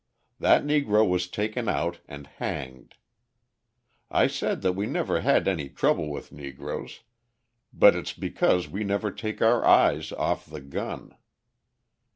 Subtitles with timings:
[0.39, 2.95] That Negro was taken out and hanged.
[4.09, 7.01] I said that we never had any trouble with Negroes,
[7.71, 11.13] but it's because we never take our eyes off the gun.